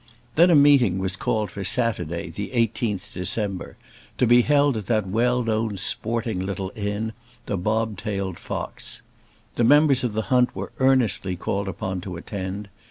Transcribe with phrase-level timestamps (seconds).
[0.33, 3.77] Then a meeting was called for Saturday, the 18th December,
[4.17, 7.13] to be held at that well known sporting little inn
[7.45, 9.03] The Bobtailed Fox.
[9.57, 12.69] The members of the hunt were earnestly called upon to attend.